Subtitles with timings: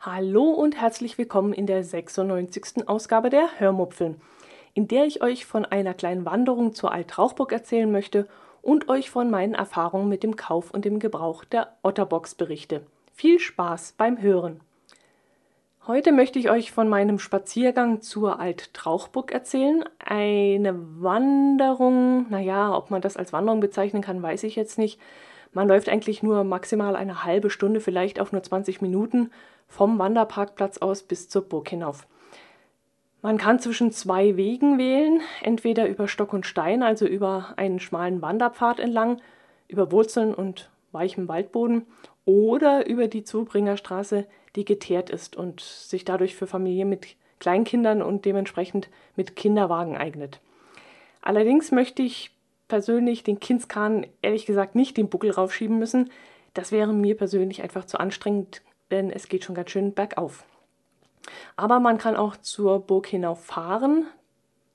[0.00, 2.88] Hallo und herzlich willkommen in der 96.
[2.88, 4.20] Ausgabe der Hörmupfeln,
[4.74, 8.26] in der ich euch von einer kleinen Wanderung zur Altrauchburg erzählen möchte
[8.62, 12.82] und euch von meinen Erfahrungen mit dem Kauf und dem Gebrauch der Otterbox berichte.
[13.14, 14.60] Viel Spaß beim Hören!
[15.86, 19.84] Heute möchte ich euch von meinem Spaziergang zur Alt-Trauchburg erzählen.
[19.98, 25.00] Eine Wanderung, naja, ob man das als Wanderung bezeichnen kann, weiß ich jetzt nicht.
[25.52, 29.30] Man läuft eigentlich nur maximal eine halbe Stunde, vielleicht auch nur 20 Minuten
[29.66, 32.06] vom Wanderparkplatz aus bis zur Burg hinauf.
[33.20, 38.22] Man kann zwischen zwei Wegen wählen, entweder über Stock und Stein, also über einen schmalen
[38.22, 39.20] Wanderpfad entlang,
[39.66, 41.86] über Wurzeln und weichem Waldboden,
[42.24, 48.24] oder über die Zubringerstraße, die geteert ist und sich dadurch für Familien mit Kleinkindern und
[48.24, 50.40] dementsprechend mit Kinderwagen eignet.
[51.22, 52.30] Allerdings möchte ich
[52.68, 56.10] persönlich den Kindskahn ehrlich gesagt nicht den Buckel raufschieben müssen.
[56.54, 60.44] Das wäre mir persönlich einfach zu anstrengend, denn es geht schon ganz schön bergauf.
[61.56, 64.06] Aber man kann auch zur Burg hinauf fahren.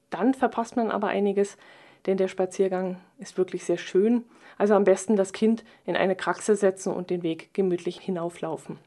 [0.10, 1.58] Dann verpasst man aber einiges,
[2.06, 4.24] denn der Spaziergang ist wirklich sehr schön.
[4.58, 8.78] Also am besten das Kind in eine Kraxe setzen und den Weg gemütlich hinauflaufen.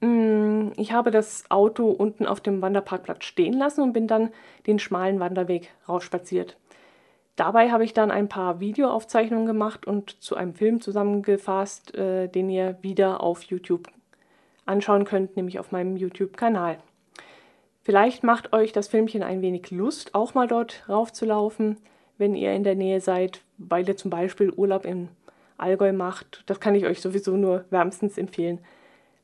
[0.00, 4.30] Mm, ich habe das Auto unten auf dem Wanderparkplatz stehen lassen und bin dann
[4.66, 6.56] den schmalen Wanderweg rausspaziert.
[7.38, 12.50] Dabei habe ich dann ein paar Videoaufzeichnungen gemacht und zu einem Film zusammengefasst, äh, den
[12.50, 13.86] ihr wieder auf YouTube
[14.66, 16.78] anschauen könnt, nämlich auf meinem YouTube-Kanal.
[17.82, 21.76] Vielleicht macht euch das Filmchen ein wenig Lust, auch mal dort raufzulaufen,
[22.18, 25.06] wenn ihr in der Nähe seid, weil ihr zum Beispiel Urlaub im
[25.58, 26.42] Allgäu macht.
[26.46, 28.58] Das kann ich euch sowieso nur wärmstens empfehlen.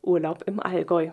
[0.02, 1.10] Urlaub im Allgäu.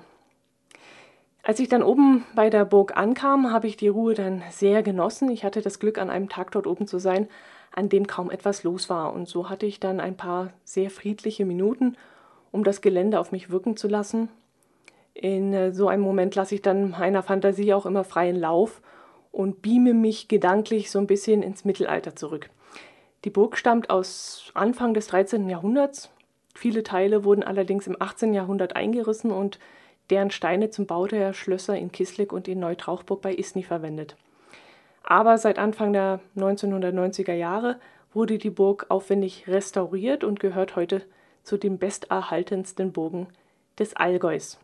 [1.43, 5.29] Als ich dann oben bei der Burg ankam, habe ich die Ruhe dann sehr genossen.
[5.31, 7.27] Ich hatte das Glück, an einem Tag dort oben zu sein,
[7.71, 9.13] an dem kaum etwas los war.
[9.13, 11.97] Und so hatte ich dann ein paar sehr friedliche Minuten,
[12.51, 14.29] um das Gelände auf mich wirken zu lassen.
[15.13, 18.81] In äh, so einem Moment lasse ich dann meiner Fantasie auch immer freien Lauf
[19.31, 22.49] und beame mich gedanklich so ein bisschen ins Mittelalter zurück.
[23.25, 25.49] Die Burg stammt aus Anfang des 13.
[25.49, 26.11] Jahrhunderts
[26.53, 28.33] Viele Teile wurden allerdings im 18.
[28.33, 29.59] Jahrhundert eingerissen und
[30.11, 34.15] deren Steine zum Bau der Schlösser in Kislik und in Neutrauchburg bei Isny verwendet.
[35.03, 37.79] Aber seit Anfang der 1990er Jahre
[38.13, 41.01] wurde die Burg aufwendig restauriert und gehört heute
[41.43, 43.27] zu den besterhaltensten Burgen
[43.79, 44.59] des Allgäus.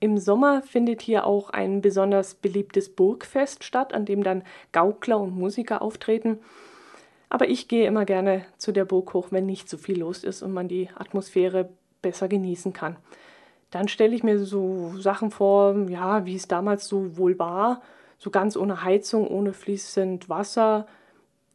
[0.00, 5.34] Im Sommer findet hier auch ein besonders beliebtes Burgfest statt, an dem dann Gaukler und
[5.34, 6.40] Musiker auftreten.
[7.30, 10.42] Aber ich gehe immer gerne zu der Burg hoch, wenn nicht so viel los ist
[10.42, 11.70] und man die Atmosphäre
[12.02, 12.96] besser genießen kann.
[13.74, 17.82] Dann stelle ich mir so Sachen vor, ja, wie es damals so wohl war,
[18.18, 20.86] so ganz ohne Heizung, ohne fließend Wasser.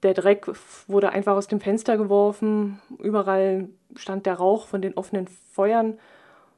[0.03, 0.51] Der Dreck
[0.89, 5.97] wurde einfach aus dem Fenster geworfen, überall stand der Rauch von den offenen Feuern,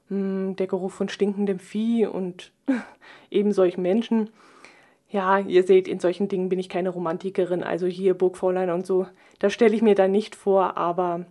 [0.08, 2.52] hm, der Geruch von stinkendem Vieh und
[3.30, 4.32] eben solchen Menschen.
[5.10, 9.06] Ja, ihr seht, in solchen Dingen bin ich keine Romantikerin, also hier Burgfräulein und so,
[9.38, 11.28] das stelle ich mir da nicht vor, aber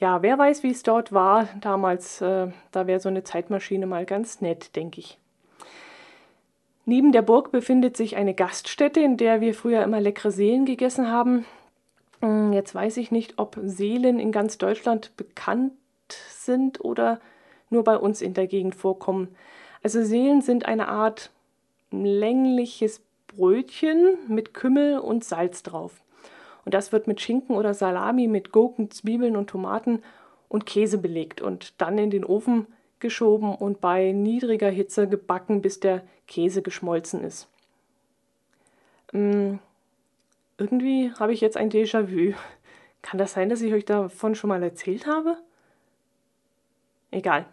[0.00, 4.06] ja, wer weiß, wie es dort war damals, äh, da wäre so eine Zeitmaschine mal
[4.06, 5.18] ganz nett, denke ich.
[6.84, 11.10] Neben der Burg befindet sich eine Gaststätte, in der wir früher immer leckere Seelen gegessen
[11.10, 11.44] haben.
[12.20, 15.72] Hm, jetzt weiß ich nicht, ob Seelen in ganz Deutschland bekannt
[16.30, 17.20] sind oder
[17.68, 19.36] nur bei uns in der Gegend vorkommen.
[19.82, 21.30] Also Seelen sind eine Art
[21.90, 26.00] längliches Brötchen mit Kümmel und Salz drauf.
[26.64, 30.02] Und das wird mit Schinken oder Salami, mit Gurken, Zwiebeln und Tomaten
[30.48, 32.66] und Käse belegt und dann in den Ofen
[33.00, 37.48] geschoben und bei niedriger Hitze gebacken, bis der Käse geschmolzen ist.
[39.12, 39.60] Ähm,
[40.58, 42.34] irgendwie habe ich jetzt ein Déjà-vu.
[43.02, 45.36] Kann das sein, dass ich euch davon schon mal erzählt habe?
[47.10, 47.46] Egal.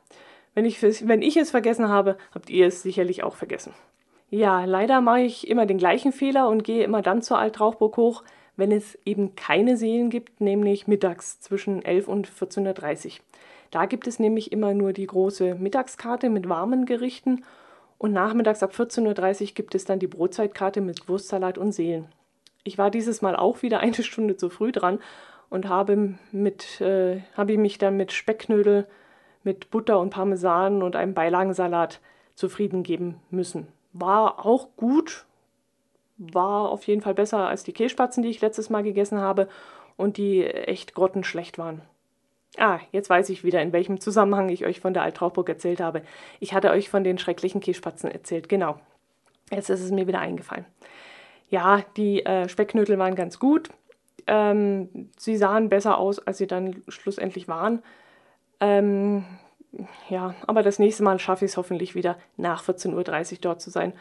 [0.53, 3.73] Wenn ich, wenn ich es vergessen habe, habt ihr es sicherlich auch vergessen.
[4.29, 8.23] Ja, leider mache ich immer den gleichen Fehler und gehe immer dann zur Altrauchburg hoch,
[8.57, 13.11] wenn es eben keine Seelen gibt, nämlich mittags zwischen 11 und 14.30 Uhr.
[13.71, 17.43] Da gibt es nämlich immer nur die große Mittagskarte mit warmen Gerichten
[17.97, 22.07] und nachmittags ab 14.30 Uhr gibt es dann die Brotzeitkarte mit Wurstsalat und Seelen.
[22.63, 24.99] Ich war dieses Mal auch wieder eine Stunde zu früh dran
[25.49, 28.87] und habe, mit, äh, habe mich dann mit Speckknödel,
[29.43, 31.99] mit Butter und Parmesan und einem Beilagensalat
[32.35, 35.25] zufrieden geben müssen war auch gut,
[36.17, 39.47] war auf jeden Fall besser als die Kässpatzen, die ich letztes Mal gegessen habe
[39.97, 41.81] und die echt grottenschlecht waren.
[42.57, 46.03] Ah, jetzt weiß ich wieder, in welchem Zusammenhang ich euch von der Altrauchburg erzählt habe.
[46.39, 48.79] Ich hatte euch von den schrecklichen Kässpatzen erzählt, genau.
[49.51, 50.65] Jetzt ist es mir wieder eingefallen.
[51.49, 53.69] Ja, die äh, Speckknödel waren ganz gut.
[54.25, 57.83] Ähm, sie sahen besser aus, als sie dann schlussendlich waren.
[58.59, 59.25] Ähm,
[60.09, 63.69] ja, aber das nächste Mal schaffe ich es hoffentlich wieder nach 14.30 Uhr dort zu
[63.69, 63.93] sein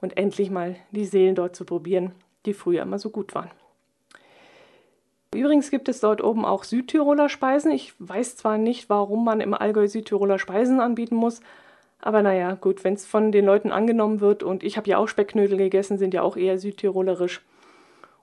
[0.00, 2.12] und endlich mal die Seelen dort zu probieren,
[2.46, 3.50] die früher immer so gut waren.
[5.34, 7.70] Übrigens gibt es dort oben auch Südtiroler Speisen.
[7.70, 11.40] Ich weiß zwar nicht, warum man im Allgäu Südtiroler Speisen anbieten muss,
[12.00, 15.06] aber naja, gut, wenn es von den Leuten angenommen wird und ich habe ja auch
[15.06, 17.42] Speckknödel gegessen, sind ja auch eher südtirolerisch.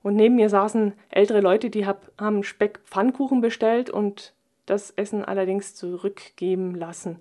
[0.01, 4.33] Und neben mir saßen ältere Leute, die hab, haben Speckpfannkuchen bestellt und
[4.65, 7.19] das Essen allerdings zurückgeben lassen.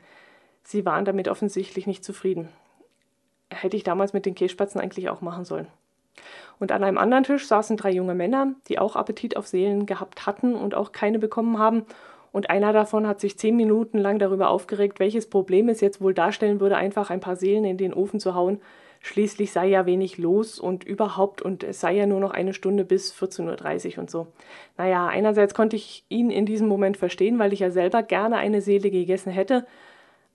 [0.62, 2.48] Sie waren damit offensichtlich nicht zufrieden.
[3.50, 5.68] Hätte ich damals mit den Kässpatzen eigentlich auch machen sollen.
[6.58, 10.26] Und an einem anderen Tisch saßen drei junge Männer, die auch Appetit auf Seelen gehabt
[10.26, 11.84] hatten und auch keine bekommen haben.
[12.32, 16.14] Und einer davon hat sich zehn Minuten lang darüber aufgeregt, welches Problem es jetzt wohl
[16.14, 18.60] darstellen würde, einfach ein paar Seelen in den Ofen zu hauen.
[19.00, 22.84] Schließlich sei ja wenig los und überhaupt und es sei ja nur noch eine Stunde
[22.84, 24.26] bis 14.30 Uhr und so.
[24.76, 28.60] Naja, einerseits konnte ich ihn in diesem Moment verstehen, weil ich ja selber gerne eine
[28.60, 29.66] Seele gegessen hätte.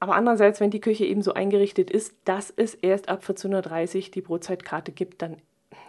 [0.02, 4.12] Aber andererseits, wenn die Küche eben so eingerichtet ist, dass es erst ab 14.30 Uhr
[4.12, 5.38] die Brotzeitkarte gibt, dann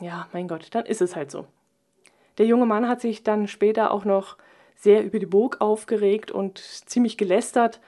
[0.00, 1.46] ja, mein Gott, dann ist es halt so.
[2.36, 4.36] Der junge Mann hat sich dann später auch noch
[4.76, 7.80] sehr über die Burg aufgeregt und ziemlich gelästert.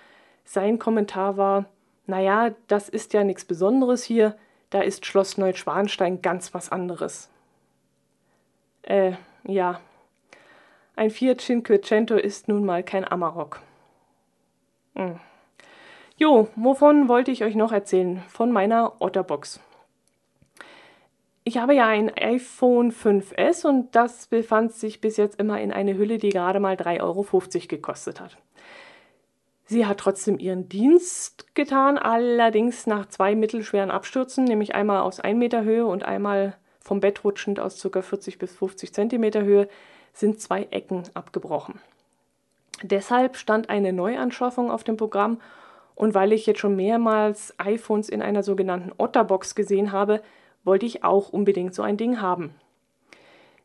[0.44, 1.67] Sein Kommentar war,
[2.06, 4.35] naja, das ist ja nichts Besonderes hier,
[4.71, 7.29] da ist Schloss Neuschwanstein ganz was anderes.
[8.81, 9.12] Äh,
[9.47, 9.79] ja.
[10.97, 13.61] Ein Fiat Cinquecento ist nun mal kein Amarok.
[14.94, 15.21] Hm.
[16.16, 18.22] Jo, wovon wollte ich euch noch erzählen?
[18.28, 19.58] Von meiner Otterbox.
[21.43, 25.94] Ich habe ja ein iPhone 5S und das befand sich bis jetzt immer in einer
[25.94, 27.26] Hülle, die gerade mal 3,50 Euro
[27.69, 28.37] gekostet hat.
[29.66, 35.37] Sie hat trotzdem ihren Dienst getan, allerdings nach zwei mittelschweren Abstürzen, nämlich einmal aus 1
[35.37, 38.02] Meter Höhe und einmal vom Bett rutschend aus ca.
[38.02, 39.69] 40 bis 50 Zentimeter Höhe,
[40.12, 41.81] sind zwei Ecken abgebrochen.
[42.82, 45.40] Deshalb stand eine Neuanschaffung auf dem Programm
[45.94, 50.23] und weil ich jetzt schon mehrmals iPhones in einer sogenannten Otterbox gesehen habe,
[50.64, 52.55] wollte ich auch unbedingt so ein Ding haben.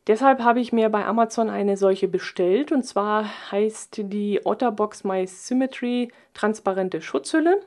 [0.06, 5.26] Deshalb habe ich mir bei Amazon eine solche bestellt und zwar heißt die Otterbox My
[5.26, 7.60] Symmetry transparente Schutzhülle.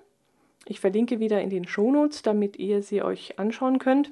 [0.66, 4.12] Ich verlinke wieder in den Shownotes, damit ihr sie euch anschauen könnt.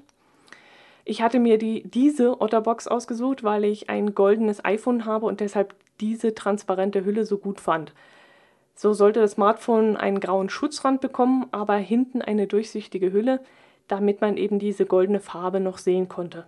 [1.03, 5.73] Ich hatte mir die, diese Otterbox ausgesucht, weil ich ein goldenes iPhone habe und deshalb
[5.99, 7.93] diese transparente Hülle so gut fand.
[8.81, 13.39] So sollte das Smartphone einen grauen Schutzrand bekommen, aber hinten eine durchsichtige Hülle,
[13.87, 16.47] damit man eben diese goldene Farbe noch sehen konnte.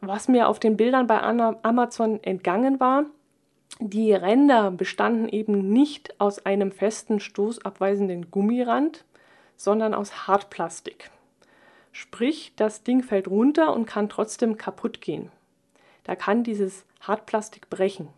[0.00, 3.04] Was mir auf den Bildern bei Amazon entgangen war,
[3.78, 9.04] die Ränder bestanden eben nicht aus einem festen stoßabweisenden Gummirand,
[9.56, 11.12] sondern aus Hartplastik.
[11.92, 15.30] Sprich, das Ding fällt runter und kann trotzdem kaputt gehen.
[16.02, 18.08] Da kann dieses Hartplastik brechen.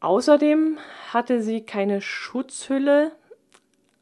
[0.00, 0.78] Außerdem
[1.12, 3.12] hatte sie keine Schutzhülle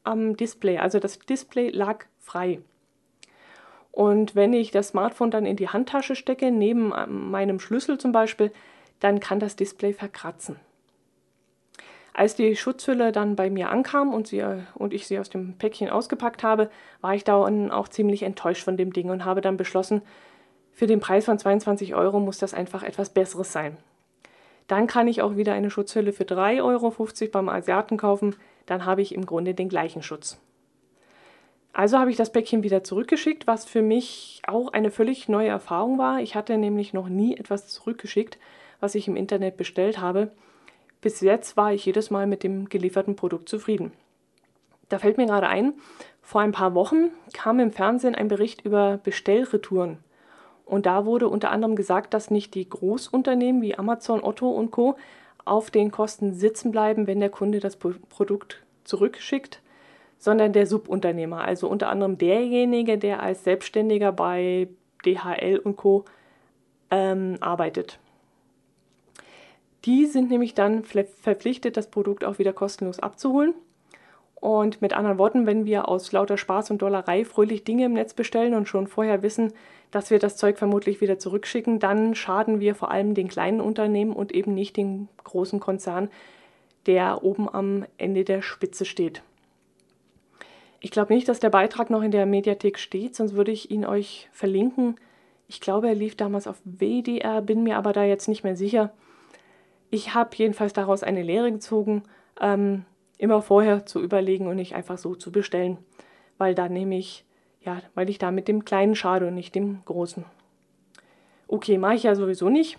[0.05, 2.61] am Display, also das Display lag frei.
[3.93, 8.13] Und wenn ich das Smartphone dann in die Handtasche stecke, neben ähm, meinem Schlüssel zum
[8.13, 8.53] Beispiel,
[9.01, 10.57] dann kann das Display verkratzen.
[12.13, 15.57] Als die Schutzhülle dann bei mir ankam und, sie, äh, und ich sie aus dem
[15.57, 16.71] Päckchen ausgepackt habe,
[17.01, 20.03] war ich dann auch ziemlich enttäuscht von dem Ding und habe dann beschlossen,
[20.73, 23.79] für den Preis von 22 Euro muss das einfach etwas Besseres sein.
[24.67, 29.03] Dann kann ich auch wieder eine Schutzhülle für 3,50 Euro beim Asiaten kaufen, dann habe
[29.03, 30.41] ich im Grunde den gleichen Schutz.
[31.73, 35.99] Also habe ich das Päckchen wieder zurückgeschickt, was für mich auch eine völlig neue Erfahrung
[35.99, 36.21] war.
[36.21, 38.39] Ich hatte nämlich noch nie etwas zurückgeschickt,
[38.81, 40.33] was ich im Internet bestellt habe.
[41.03, 43.93] Bis jetzt war ich jedes Mal mit dem gelieferten Produkt zufrieden.
[44.89, 45.75] Da fällt mir gerade ein,
[46.23, 49.99] vor ein paar Wochen kam im Fernsehen ein Bericht über Bestellretouren.
[50.67, 54.97] Und da wurde unter anderem gesagt, dass nicht die Großunternehmen wie Amazon, Otto und Co.
[55.45, 59.63] auf den Kosten sitzen bleiben, wenn der Kunde das Produkt zurückschickt,
[60.19, 64.69] sondern der Subunternehmer, also unter anderem derjenige, der als Selbstständiger bei
[65.07, 66.05] DHL und Co.
[66.91, 67.99] Ähm, arbeitet.
[69.85, 73.55] Die sind nämlich dann verpflichtet, das Produkt auch wieder kostenlos abzuholen.
[74.41, 78.15] Und mit anderen Worten, wenn wir aus lauter Spaß und Dollerei fröhlich Dinge im Netz
[78.15, 79.53] bestellen und schon vorher wissen,
[79.91, 84.13] dass wir das Zeug vermutlich wieder zurückschicken, dann schaden wir vor allem den kleinen Unternehmen
[84.13, 86.11] und eben nicht dem großen Konzern,
[86.87, 89.23] der oben am Ende der Spitze steht.
[90.81, 93.87] Ich glaube nicht, dass der Beitrag noch in der Mediathek steht, sonst würde ich ihn
[93.87, 94.97] euch verlinken.
[95.49, 98.93] Ich glaube, er lief damals auf WDR, bin mir aber da jetzt nicht mehr sicher.
[99.91, 102.03] Ich habe jedenfalls daraus eine Lehre gezogen,
[102.41, 102.85] ähm,
[103.19, 105.79] immer vorher zu überlegen und nicht einfach so zu bestellen,
[106.39, 107.25] weil da nehme ich,
[107.63, 110.25] ja, weil ich da mit dem Kleinen schade und nicht dem Großen.
[111.49, 112.79] Okay, mache ich ja sowieso nicht.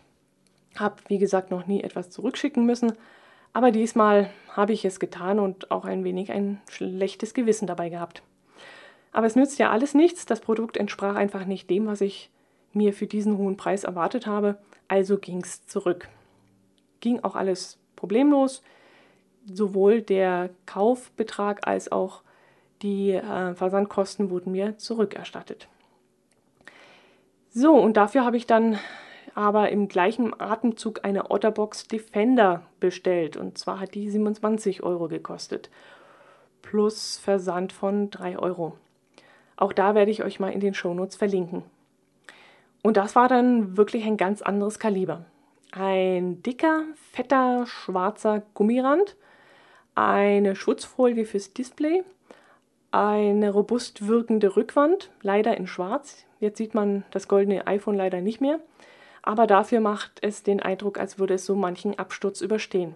[0.75, 2.93] Habe, wie gesagt, noch nie etwas zurückschicken müssen.
[3.53, 8.21] Aber diesmal habe ich es getan und auch ein wenig ein schlechtes Gewissen dabei gehabt.
[9.11, 10.25] Aber es nützt ja alles nichts.
[10.25, 12.29] Das Produkt entsprach einfach nicht dem, was ich
[12.73, 14.59] mir für diesen hohen Preis erwartet habe.
[14.87, 16.09] Also ging es zurück.
[16.99, 18.61] Ging auch alles problemlos.
[19.51, 22.21] Sowohl der Kaufbetrag als auch
[22.81, 25.67] die äh, Versandkosten wurden mir zurückerstattet.
[27.49, 28.77] So, und dafür habe ich dann
[29.33, 33.37] aber im gleichen Atemzug eine Otterbox Defender bestellt.
[33.37, 35.69] Und zwar hat die 27 Euro gekostet.
[36.61, 38.77] Plus Versand von 3 Euro.
[39.55, 41.63] Auch da werde ich euch mal in den Shownotes verlinken.
[42.83, 45.25] Und das war dann wirklich ein ganz anderes Kaliber.
[45.71, 49.17] Ein dicker, fetter, schwarzer Gummirand,
[49.97, 52.03] eine Schutzfolie fürs Display,
[52.91, 56.25] eine robust wirkende Rückwand, leider in schwarz.
[56.39, 58.59] Jetzt sieht man das goldene iPhone leider nicht mehr,
[59.23, 62.93] aber dafür macht es den Eindruck, als würde es so manchen Absturz überstehen.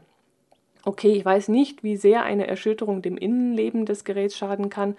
[0.84, 4.96] Okay, ich weiß nicht, wie sehr eine Erschütterung dem Innenleben des Geräts schaden kann,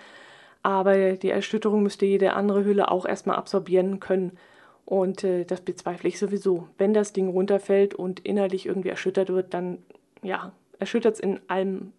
[0.64, 4.38] aber die Erschütterung müsste jede andere Hülle auch erstmal absorbieren können.
[4.84, 6.68] Und äh, das bezweifle ich sowieso.
[6.78, 9.78] Wenn das Ding runterfällt und innerlich irgendwie erschüttert wird, dann
[10.22, 11.92] ja, erschüttert es in allen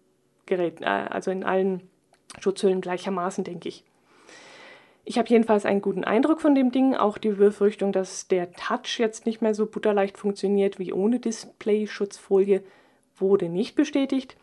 [0.46, 1.82] Geräten, äh, also in allen
[2.38, 3.84] Schutzhüllen gleichermaßen, denke ich.
[5.06, 6.94] Ich habe jedenfalls einen guten Eindruck von dem Ding.
[6.94, 12.62] Auch die Befürchtung, dass der Touch jetzt nicht mehr so butterleicht funktioniert wie ohne Display-Schutzfolie,
[13.16, 14.36] wurde nicht bestätigt.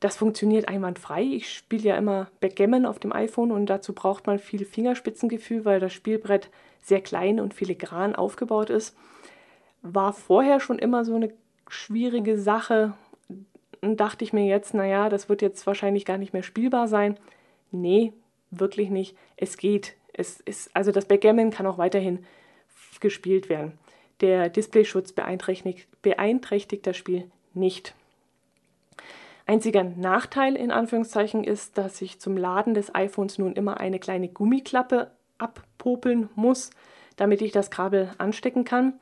[0.00, 1.22] Das funktioniert einwandfrei.
[1.22, 5.80] Ich spiele ja immer Backgammon auf dem iPhone und dazu braucht man viel Fingerspitzengefühl, weil
[5.80, 6.50] das Spielbrett
[6.80, 8.96] sehr klein und filigran aufgebaut ist.
[9.82, 11.32] War vorher schon immer so eine
[11.68, 12.94] schwierige Sache.
[13.82, 17.18] Und dachte ich mir jetzt, naja, das wird jetzt wahrscheinlich gar nicht mehr spielbar sein.
[17.70, 18.12] Nee,
[18.50, 19.16] wirklich nicht.
[19.36, 19.96] Es geht.
[20.12, 22.24] Es ist, also das Backgammon kann auch weiterhin
[23.00, 23.78] gespielt werden.
[24.20, 27.94] Der Displayschutz beeinträchtigt, beeinträchtigt das Spiel nicht.
[29.46, 34.28] Einziger Nachteil in Anführungszeichen ist, dass ich zum Laden des iPhones nun immer eine kleine
[34.28, 36.70] Gummiklappe abpopeln muss,
[37.16, 39.00] damit ich das Kabel anstecken kann.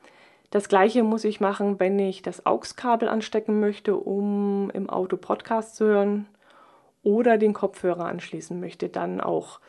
[0.51, 5.75] Das gleiche muss ich machen, wenn ich das AUX-Kabel anstecken möchte, um im Auto Podcast
[5.75, 6.27] zu hören
[7.03, 9.59] oder den Kopfhörer anschließen möchte, dann auch.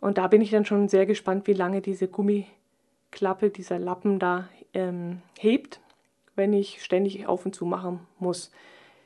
[0.00, 4.48] Und da bin ich dann schon sehr gespannt, wie lange diese Gummiklappe, dieser Lappen da
[4.74, 5.80] ähm, hebt,
[6.36, 8.50] wenn ich ständig auf und zu machen muss.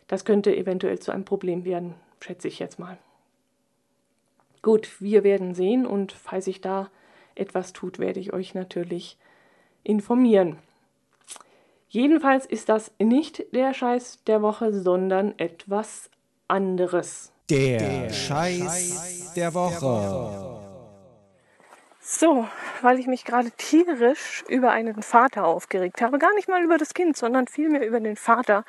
[0.08, 2.98] Das könnte eventuell zu einem Problem werden, schätze ich jetzt mal.
[4.62, 6.90] Gut, wir werden sehen und falls sich da
[7.36, 9.16] etwas tut, werde ich euch natürlich
[9.84, 10.58] informieren.
[11.90, 16.10] Jedenfalls ist das nicht der Scheiß der Woche, sondern etwas
[16.46, 17.32] anderes.
[17.48, 20.58] Der, der Scheiß der Woche.
[22.00, 22.46] So,
[22.82, 26.92] weil ich mich gerade tierisch über einen Vater aufgeregt habe, gar nicht mal über das
[26.92, 28.64] Kind, sondern vielmehr über den Vater,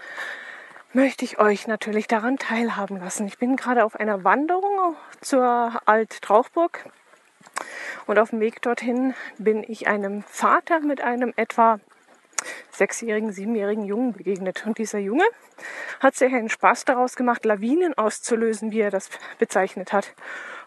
[0.93, 3.27] möchte ich euch natürlich daran teilhaben lassen.
[3.27, 6.89] Ich bin gerade auf einer Wanderung zur Alt-Trauchburg
[8.07, 11.79] und auf dem Weg dorthin bin ich einem Vater mit einem etwa
[12.71, 14.65] sechsjährigen, siebenjährigen Jungen begegnet.
[14.65, 15.23] Und dieser Junge
[15.99, 20.13] hat sich einen Spaß daraus gemacht, Lawinen auszulösen, wie er das bezeichnet hat.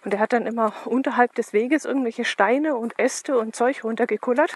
[0.05, 4.55] Und er hat dann immer unterhalb des Weges irgendwelche Steine und Äste und Zeug runtergekullert.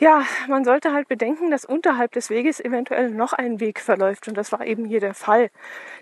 [0.00, 4.28] Ja, man sollte halt bedenken, dass unterhalb des Weges eventuell noch ein Weg verläuft.
[4.28, 5.50] Und das war eben hier der Fall.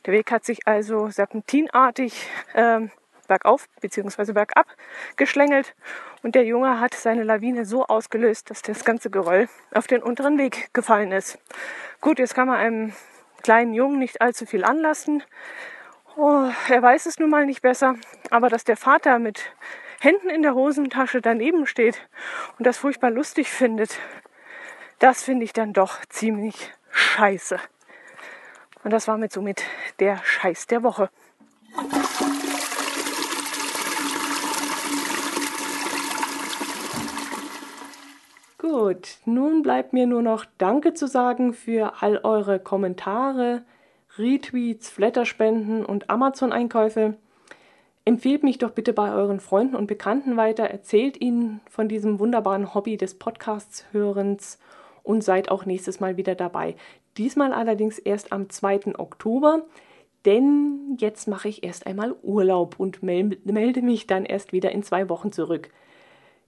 [0.04, 2.90] Der Weg hat sich also serpentinartig ähm,
[3.26, 4.32] bergauf bzw.
[4.32, 4.66] bergab
[5.16, 5.74] geschlängelt
[6.22, 10.38] und der Junge hat seine Lawine so ausgelöst, dass das ganze Geröll auf den unteren
[10.38, 11.38] Weg gefallen ist.
[12.00, 12.92] Gut, jetzt kann man einem
[13.42, 15.22] kleinen Jungen nicht allzu viel anlassen.
[16.16, 17.94] Oh, er weiß es nun mal nicht besser,
[18.30, 19.52] aber dass der Vater mit
[20.00, 22.08] Händen in der Hosentasche daneben steht
[22.58, 23.98] und das furchtbar lustig findet,
[24.98, 27.58] das finde ich dann doch ziemlich scheiße.
[28.82, 29.62] Und das war mit somit
[29.98, 31.10] der Scheiß der Woche.
[38.68, 43.62] Gut, nun bleibt mir nur noch Danke zu sagen für all eure Kommentare,
[44.18, 47.14] Retweets, Flatterspenden und Amazon-Einkäufe.
[48.04, 52.74] Empfehlt mich doch bitte bei euren Freunden und Bekannten weiter, erzählt ihnen von diesem wunderbaren
[52.74, 54.58] Hobby des Podcasts-Hörens
[55.04, 56.74] und seid auch nächstes Mal wieder dabei.
[57.18, 58.98] Diesmal allerdings erst am 2.
[58.98, 59.64] Oktober,
[60.24, 65.08] denn jetzt mache ich erst einmal Urlaub und melde mich dann erst wieder in zwei
[65.08, 65.70] Wochen zurück.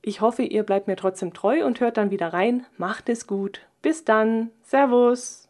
[0.02, 2.66] Ich hoffe, ihr bleibt mir trotzdem treu und hört dann wieder rein.
[2.76, 3.60] Macht es gut.
[3.82, 4.50] Bis dann.
[4.62, 5.48] Servus.